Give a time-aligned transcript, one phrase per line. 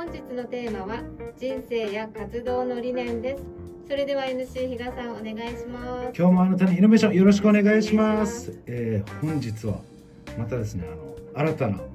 [0.00, 1.02] 本日のテーマは
[1.36, 3.44] 人生や活動の理念です。
[3.86, 6.18] それでは NC 比嘉さんお願いします。
[6.18, 8.58] 今日もあなたにイノベーションよろしくお願いします。
[8.64, 9.74] えー、本日は
[10.38, 10.88] またですね
[11.34, 11.86] あの新たな、はい、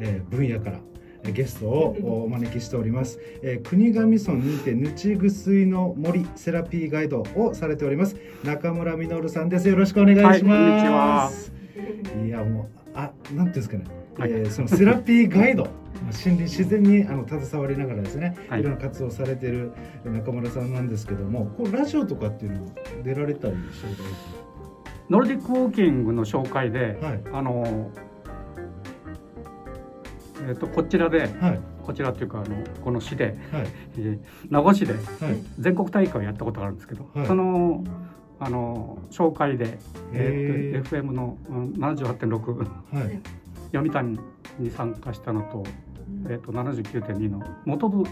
[0.00, 9.68] えー、分野からゲストを お招きしております、えー、国頭村にてぬちぐすいの森セラピーガイドをされております中村実さんです。
[9.68, 11.52] よろしくお願いします、
[12.16, 13.84] はい、いやもうあなんていうんですかね、
[14.16, 15.68] はい、えー、そのセラピーガイド
[16.06, 19.72] 森林自然にあの携わりながらですね、はい、いろんな活動されている
[20.04, 22.66] 中村さんなんですけどもこうラジオとかっていうの
[23.02, 23.94] 出られたりしてる
[25.10, 27.90] ノルディックウォーキングの紹介で、はい、あの
[30.40, 33.34] えーと、こちらで、はい、こちらというかあのこの市で、はい。
[33.96, 35.02] えー、名護市で、はい、
[35.58, 37.82] 全国大会をやったことがあるんですけど、その
[38.40, 39.78] あの紹介で、
[40.12, 43.20] えー、と FM の、うん、78.6、はい、
[43.72, 44.18] 読谷
[44.58, 45.64] に参加したのと,、
[46.26, 48.04] えー、と79.2の元部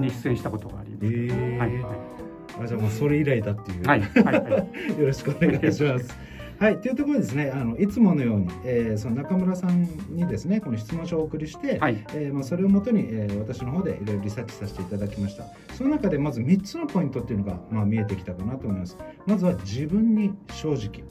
[0.00, 1.06] に出演したことがあります。
[1.06, 2.22] えー、はいはい。
[2.60, 6.32] あじゃあもうそれ以来だっていう、はいはいはい、 よろしくお願いします。
[6.58, 15.44] はい、というところですねあのいつものように、えー、その中村さんにですねこの質問書をお送りして、はい、えー、まあ、それをもとに、えー、私の方でいろいろリサーチさせていただきました。
[15.74, 18.96] その中でまず3つのポイントっていうのが、まあ、見えてきたかなと思います。
[19.26, 21.02] まずは自分に正直。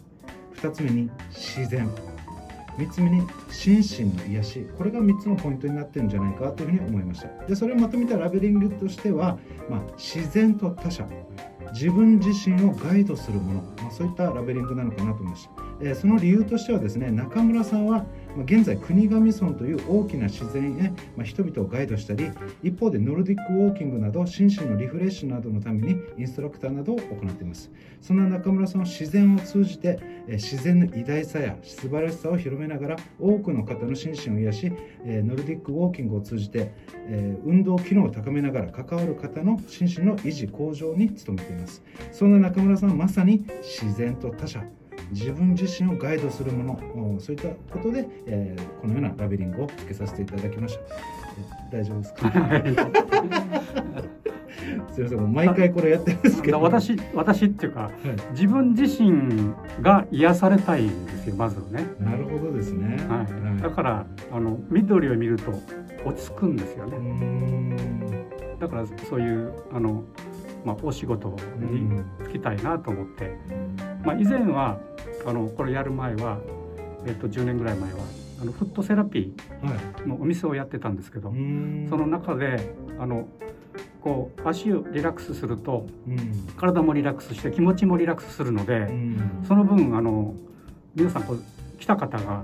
[0.56, 1.90] 2つ目に自然
[2.78, 4.68] 3つ目に心身の癒し。
[4.78, 7.28] これが3つのポイントになってるんじゃないかというふうに思いました。
[7.46, 9.38] でそれをまとめたラベリングとしては、
[9.70, 11.08] まあ、自然と他者。
[11.74, 18.06] 自分自身をガイドするもの、まあ、そういったラベリングなのかなと思いました、えー、その理由としてはですね中村さんは
[18.38, 22.32] 現在国頭村という大きな自然へ、ま人々をガイドしたり
[22.64, 27.70] 一方でノルディックウォーキングなど心身のリフレッシュなどのためにインストラクターなどを行っています。
[28.00, 34.72] そんな中村さんは自然を通じて自然の偉大さや素晴らしさを広めながら多くの方の心身を癒し
[35.06, 36.74] ノルディックウォーキングを通じて
[37.46, 41.84] 運動機能を高めながら関わる方の心身の維持向上に努めています。
[42.12, 44.64] そんな中村さんはまさに自然と他者
[45.12, 52.32] 自分自身をガイドするものそういったことで、えー、このようなラベリングをつけさせていただきました、大丈夫ですか？
[54.92, 56.62] すみません毎回これやってるんですけど。
[56.62, 57.92] 私私っていうか、はい、
[58.32, 61.86] 自分自身が癒されたいんですよまずね。
[62.00, 65.52] なるほどですね、はい、はい、だからあの緑を見ると
[66.06, 67.78] 落ち着くんですよね。
[68.60, 70.04] だからそういうあの
[70.64, 71.30] まあ、お仕事
[71.60, 71.90] に
[72.24, 73.36] 就きたいなと思って、
[74.06, 74.80] まあ、以前は
[75.26, 76.40] あのこれやる前は、
[77.06, 78.00] えっと、10年ぐらい前は
[78.42, 81.38] あのフットセラピーのお店をやってたんですけど、はい、
[81.90, 83.28] その中であの
[84.02, 90.34] こう足をリラックスすると、うん、体もリラックスして気持ちもリラックスするので、うん、その分あの
[90.96, 91.44] 皆さんこう
[91.80, 92.44] 来た方が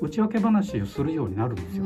[0.00, 1.84] 内訳話をするようになるんですよ。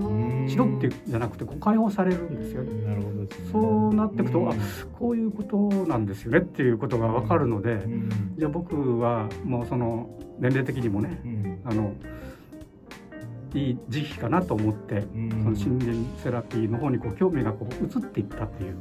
[0.49, 2.63] しろってじゃなくてこう解放されるんですよ。
[2.63, 4.55] なるほど、ね、そうなっていくと、あ
[4.93, 7.87] こういうことなんですよねっていうことがわかるので、
[8.37, 10.09] じゃあ僕はもうその
[10.39, 11.95] 年齢的にもね、あの
[13.55, 18.77] いい時期かなと思って、その森林セラピーの方にこう興味がこう移っていったっていう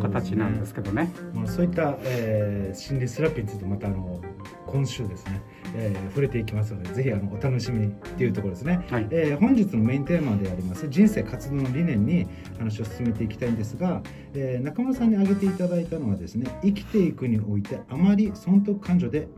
[0.00, 1.10] 形なんですけどね。
[1.16, 4.20] どねまあ、そういった、えー、森林セラピーについてまたあの
[4.66, 5.42] 今週ですね、
[5.74, 12.26] えー、触れていきますのでぜひあのお楽しみっていうところですね、はい、えー、本日のメインテーマであります人生活動の理念に
[12.58, 14.02] 話を進めていきたいんですが、
[14.34, 19.28] えー、中村さんに挙げていただいたのはですね生きていくにおいてあまり損得感情で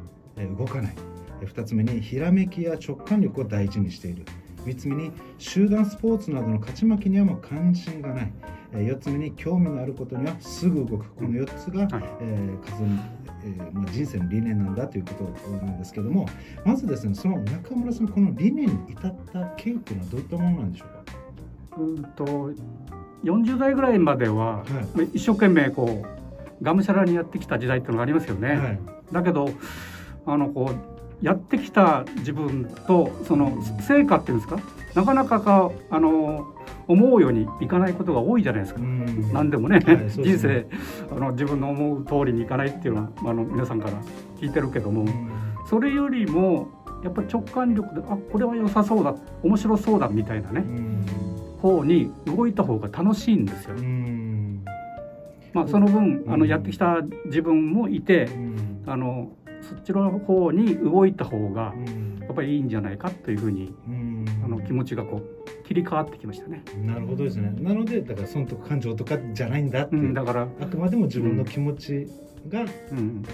[0.58, 0.94] 動かない。
[1.46, 4.24] 2つ目にひらめきや直感力を大事にしている
[4.64, 8.32] 3つ目に集団スポーツなどの勝ち負けにはもう関心がない、
[8.72, 11.04] え4つ目に興味のあることにはすぐ動く。
[11.14, 12.86] この4つが、はい、えー、活動
[13.42, 16.28] えーまあ、人生の理念なんだということなんですけども
[16.64, 21.20] まずですねその中村さんこの理念に至った経緯っていうのはどういったものなんでしょうか？
[21.78, 22.24] うんと
[23.24, 24.64] 40代ぐらいまでは、は
[24.98, 26.04] い、一生懸命こ
[26.60, 28.48] うがむしゃらにやってきた時代っていうのがありますよね。
[28.48, 28.78] はい、
[29.12, 29.48] だけど
[30.26, 34.58] あのこうやってきた自分とその成果っていうんですか？
[34.94, 36.54] なかなかかあの
[36.88, 39.32] 思うようにいかないことが多いじゃないですか、ん。
[39.32, 40.66] 何でもねはい、人生
[41.10, 44.02] あの自分の思う通りにいかないっていうのはあの皆さんから
[44.40, 45.06] 聞いてるけども
[45.68, 46.68] それよりも
[47.04, 50.64] やっぱり直感力であこれは良さそうだ面白そうだみたいなね
[51.62, 53.76] 方に動いた方が楽しいんですよ。
[55.52, 58.28] まあ、その分あのやってきた自分もいて
[58.86, 61.74] あのそっちの方に動いた方が
[62.20, 63.74] やっぱりいいんじゃないかというふうに、
[64.44, 66.62] あの気持ちがこう切り替わってきましたね。
[66.84, 67.52] なるほどですね。
[67.60, 72.08] なのでだから損得感情とかじゃないんだっていう、うん、だからあくまでも自分の気持ち
[72.48, 73.24] が、うん、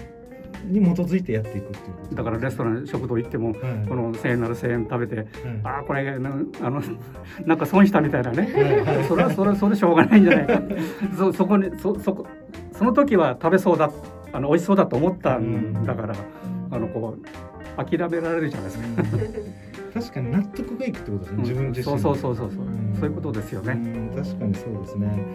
[0.65, 5.27] に基づいてやっていくっていうだからレストラン食堂行っても、はい、この1,000円なら1,000円食べて、はい、
[5.63, 6.81] ああこれあの
[7.45, 10.61] なんか損したみたいなね、はい、それはそれそれしょうがないんじゃないか。
[11.17, 12.25] そそこにそそこ
[12.71, 13.89] その時は食べそうだ
[14.37, 16.15] あの美味しそうだと思ったんだから、
[16.69, 18.85] あのこう諦められるじゃないですか。
[19.99, 22.65] 確かに納得がいくってことですね、自分自身そうそうそうそうそう、
[22.99, 25.25] そういうことですよね、確かにそうですね。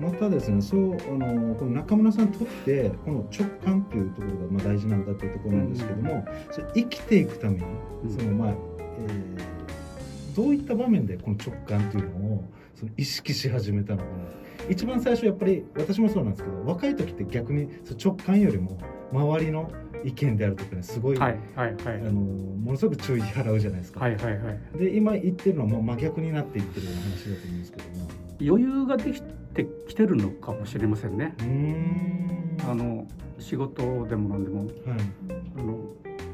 [0.00, 7.62] またですねそうあのこの中村さんにとってこの直感っていうところがまあ大事なんだというところなんですけども、それ生きていくために
[8.08, 12.44] そのまあ、えー、どういった場面でこの直感っていうのを
[12.82, 14.10] その意識し始めたのかな。
[14.68, 17.68] 一番最初やっぱり私もそうなんですけど若い時って逆に
[18.02, 18.78] 直感よりも
[19.12, 19.70] 周りの
[20.04, 24.00] 意見であるとかねすごい、はいはいはい、あのものすごく注意払うじゃないですか。
[24.00, 28.08] はいはいはい、で今言ってるのはもう真逆になっていってるような話だと思うんですけども。
[28.40, 31.36] 余裕ができてきてるのかもしれませんね。
[32.68, 33.06] あの
[33.38, 34.70] 仕事でも何でも、はい、
[35.56, 35.78] あの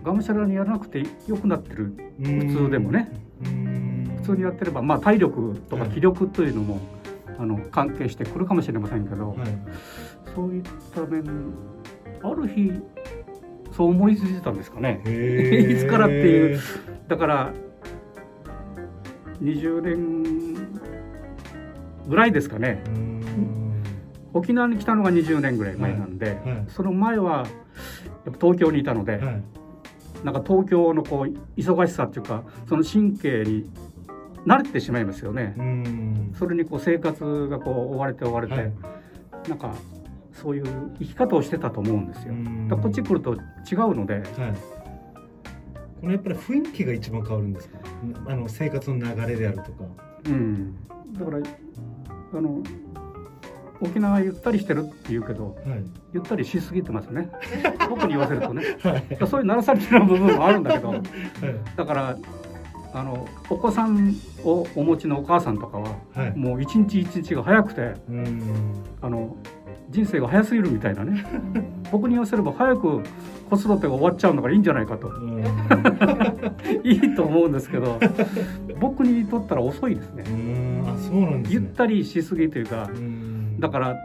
[0.03, 1.93] がむしゃらにやらなくてよくなってる。
[2.19, 3.11] 普通でもね。
[3.43, 3.78] 普
[4.29, 9.39] 通にやってれば、まあ、体力とか気力というのも、はい、あの関係してくるかもしれませんけど、はい、
[10.35, 10.63] そういっ
[10.95, 11.53] た面
[12.23, 12.73] ある日
[13.73, 15.03] そう思いついてたんですかね。
[15.07, 16.59] いつからっていう。
[17.07, 17.53] だから
[19.41, 20.57] 20年
[22.09, 22.83] ぐらいですかね。
[24.35, 27.47] 沖縄に来たのが20年ぐらい前なんで、はいはい、その前は
[28.27, 29.43] やっぱ東京にいたので、はい、
[30.25, 33.71] なんか東京のこう忙しさっていうかその神経に
[34.49, 35.55] 慣れてしまいますよね。
[36.39, 38.73] それにこう生活がこう追われて追われて、はい、
[39.49, 39.75] なんか
[40.33, 40.65] そういう
[40.99, 42.35] 生き方をしてたと思うんですよ。
[42.69, 44.25] だこっち来ると違うので、はい、
[46.01, 47.79] このやっぱり雰囲気が一番変わるんですか？
[48.27, 49.69] あの生活の流れであるとか。
[50.27, 50.77] うん、
[51.19, 51.39] だから
[52.35, 52.63] あの
[53.81, 57.31] 沖縄ゆったりしてるって言うけど、はい、ゆったりしすぎてますね。
[57.89, 61.03] 僕に言わせるとね、はい、そういう鳴らされてる部分もあるんだけど、はい、
[61.77, 62.17] だから
[62.93, 64.15] あのお子さん
[64.45, 65.97] をお持ちのお母さんとかは、
[66.35, 67.95] もう一日一日が早くて
[69.01, 69.37] あの
[69.91, 71.25] 人生が早すぎるみたいなね。
[71.91, 73.03] 僕に言わせれば早く
[73.49, 75.11] 子育てが終わっちゃうのがいいんじゃないかと。
[76.85, 77.99] いいと思うんですけど
[78.81, 80.25] 僕にとったら遅いですね。
[80.87, 82.91] あそうなんです、ね、ゆったりしすぎというか
[83.59, 83.97] だから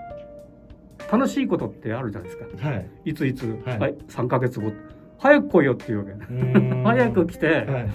[1.12, 3.79] 楽しいことってあるじゃないですか、はい、いついつ、はい。
[3.79, 4.71] はい、3か月後。
[5.19, 6.12] 早く来いよっていうわけ。
[6.83, 7.89] 早く来て、はい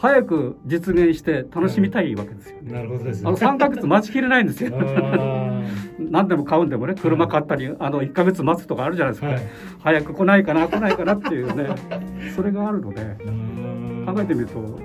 [0.00, 2.72] 早く実現して楽しみたいわけですよね。
[2.72, 4.70] なるほどです、ね、あの3ヶ月待ちきれないんですよ。
[5.98, 9.42] 何でも買うんでもね車買ったり、あの1ヶ月待つとかあるじゃないですか、はい、
[9.80, 11.74] 早く来ないかな来ないかなっていうね。
[12.34, 13.02] それがあるので
[14.06, 14.80] 考えてみると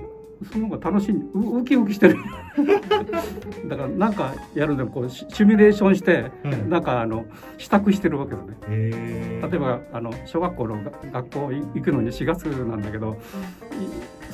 [0.52, 2.18] その方が楽しいウキウキしてる。
[3.68, 6.32] だからなんかやるでもこうシミュレーションして、
[6.70, 7.26] なんかあの
[7.58, 10.78] 支度してるわけですね例えばあの小学校の
[11.12, 13.18] 学校行くのに4月なんだけど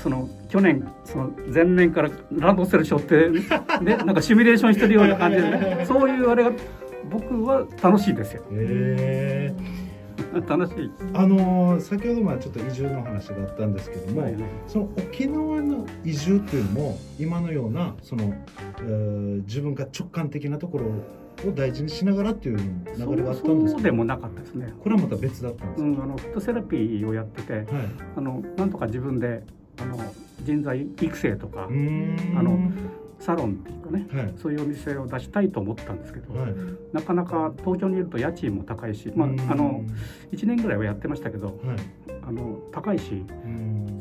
[0.02, 3.30] その去年その前年からランドセル背負って
[3.82, 6.52] ねなんかシミュレーションしてるような感じで、ね、そういうあれが
[7.10, 8.44] 僕は楽しいですよ。
[10.34, 10.92] へ 楽しい。
[11.14, 18.34] あの先ほどまあちょっと移住の話があったんですけども、はいはい、その沖縄の移住っていうのも今のようなその、
[18.80, 20.86] えー、自分が直感的なところ
[21.50, 24.74] を大事にしながらっていう流れがあったんですそうでもなかったですね。
[24.80, 27.66] これはまた別だったんですか、うん、あのフットセラピーをやってて、はい、
[28.16, 29.44] あのなんとか自分で
[29.80, 29.98] あの
[30.44, 31.70] 人材育成とかあ
[32.44, 32.72] の
[33.22, 36.54] サロンっていうかね、はい、そういうお店を出したいと思ったんですけど、はい、
[36.92, 39.84] なかなか東京にいると家賃も高いし、まあ、あの
[40.32, 41.58] 1年ぐらいはやってましたけど、はい、
[42.28, 43.24] あの高いし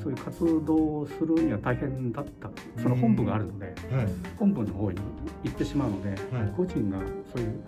[0.03, 2.51] そういう活動をするには大変だった。
[2.81, 3.75] その本部があるので、
[4.39, 4.99] 本部の方に
[5.45, 6.17] 行ってしまうので、
[6.57, 6.99] 個人が
[7.33, 7.61] そういう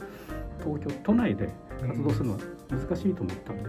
[0.58, 1.50] 東京都内で
[1.86, 2.38] 活動するのは
[2.70, 3.64] 難しいと思ったんで、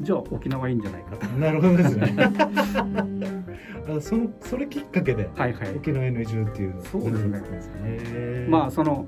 [0.00, 1.26] じゃあ沖縄いいんじゃないかと。
[1.26, 2.14] なるほどですね。
[3.88, 8.46] あそのそれきっかけで、はいはい、沖縄への移住っていうそうですね。
[8.48, 9.06] まあその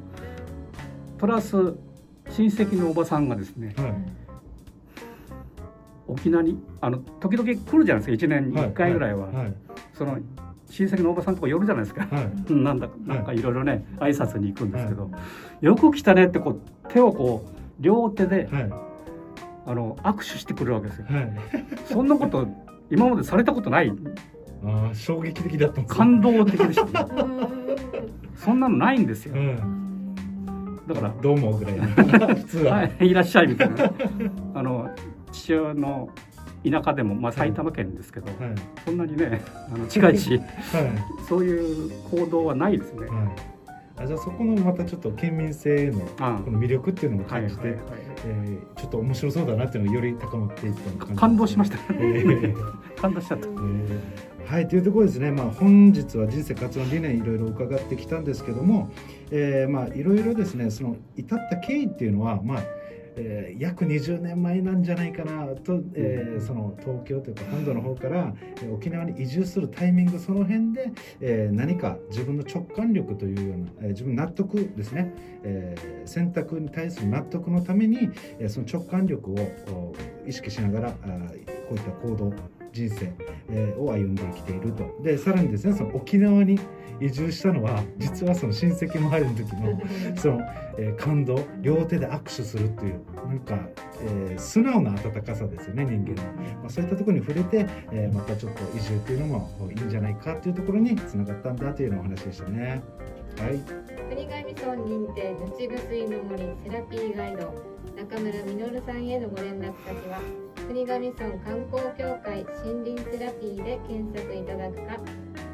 [1.19, 1.57] プラス
[2.31, 3.95] 親戚のおばさんがですね、はい、
[6.09, 8.27] 沖縄にあの時々来るじゃないですか。
[8.27, 9.37] 1年に1回ぐらいは、はい。
[9.37, 9.55] はい、
[9.93, 10.19] その
[10.71, 15.11] 親戚のおばさんとか寄るじゃないですか、はい、なんだなんかいろいろね挨拶に行くんですけど、
[15.61, 18.49] よく来たねってこう手をこう両手で、
[19.67, 21.07] あの握手してくるわけですよ、
[21.87, 22.47] そんなこと
[22.91, 23.93] 今までされたことない。
[24.63, 27.09] あ衝撃的だった感動的でした
[28.37, 29.35] そんなのないんですよ、
[30.87, 31.75] だからどうもぐらい
[32.37, 33.91] 普通は、はい、いらっしゃいみたいな。
[34.55, 34.91] あの
[35.33, 36.11] 父親の
[36.69, 38.37] 田舎でも、まあ、埼玉県ですけど、はい、
[38.85, 39.41] そんなにね
[39.73, 40.43] あの近いし、はい、
[41.27, 43.07] そういう行動はないですね。
[43.07, 43.60] はい
[44.01, 47.79] あじゃあそこのまたちょっと県民性のこの魅力っていうのも感じて、
[48.25, 52.55] えー、ちょっと面白そうだなっていうのがより高まっていった感じ、感動しました、えー、
[52.97, 53.99] 感動しちゃった、えー。
[54.47, 58.91] はいというところですね、まあ、本日は人生活動理念いろいろ伺ってきたんですけども、
[59.31, 62.63] えー、まあいろいろですねその至った経緯っていうのはまあ
[63.23, 68.35] えー、約20年前なんじゃないかなと、えー、その東京というか本土の方から
[68.73, 75.13] 沖縄に移住するタイミングその辺で、えー、何か自分の直感力というような、え、自分納得ですね、
[75.43, 79.95] え、選択に対する納得のために、え、その直感力を
[80.27, 80.93] 意識しながらあ
[81.69, 83.13] こういった行動人生、
[83.49, 86.59] えー、を歩んできているとでさらにですねその沖縄に
[87.01, 89.81] 移住したのは実はその親戚も入る時の
[90.17, 90.41] その、
[90.79, 93.59] えー、感動両手で握手するっていうなんか、
[94.03, 102.83] えー、素直な温かさですよね人間の、まあ、そういったところに触れて、えー、またちょっと移住っていうのもいいんじゃないかっていうところにつながったんだというのお話でしたね。
[103.39, 103.61] はい。
[104.11, 107.55] 国神村認定立ち薬の森セラピーガイド
[107.97, 110.21] 中村実さんへのご連絡先は
[110.69, 114.99] 国神村観光協会森林セラピーで検索いただくか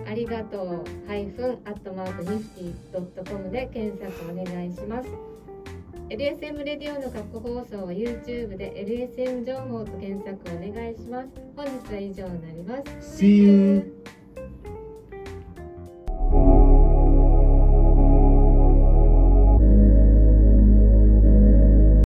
[0.07, 5.09] ありがとうハイフンアットマークニフティドットコムで検索お願いします。
[6.09, 11.29] LSM レディオの過去放送は YouTube で LSM 情報と検索お願いします。
[11.55, 13.23] 本日は以上になります。
[13.23, 13.93] See you.